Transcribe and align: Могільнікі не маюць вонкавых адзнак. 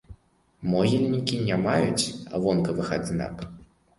Могільнікі 0.75 1.35
не 1.49 1.59
маюць 1.65 2.09
вонкавых 2.45 2.87
адзнак. 2.99 3.45